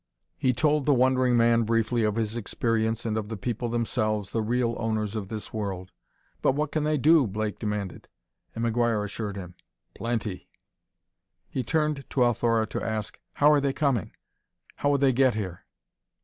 He 0.35 0.51
told 0.51 0.87
the 0.87 0.95
wondering 0.95 1.37
man 1.37 1.61
briefly 1.61 2.03
of 2.03 2.15
his 2.15 2.35
experience 2.35 3.05
and 3.05 3.17
of 3.19 3.27
the 3.27 3.37
people 3.37 3.69
themselves, 3.69 4.31
the 4.31 4.41
real 4.41 4.75
owners 4.79 5.15
of 5.15 5.29
this 5.29 5.53
world. 5.53 5.91
"But 6.41 6.53
what 6.53 6.71
can 6.71 6.83
they 6.85 6.97
do?" 6.97 7.27
Blake 7.27 7.59
demanded. 7.59 8.07
And 8.55 8.65
McGuire 8.65 9.05
assured 9.05 9.37
him: 9.37 9.53
"Plenty!" 9.93 10.49
He 11.47 11.61
turned 11.61 12.03
to 12.09 12.23
Althora 12.25 12.65
to 12.65 12.81
ask, 12.81 13.19
"How 13.33 13.51
are 13.51 13.61
they 13.61 13.73
coming? 13.73 14.11
How 14.77 14.89
will 14.89 14.97
they 14.97 15.13
get 15.13 15.35
here?" 15.35 15.67